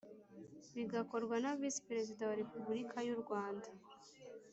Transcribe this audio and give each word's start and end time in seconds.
bigakorwa 0.75 1.35
na 1.43 1.51
Visi 1.59 1.81
Perezida 1.87 2.21
wa 2.29 2.37
repubulika 2.41 2.97
yu 3.07 3.17
Rwanda 3.23 3.67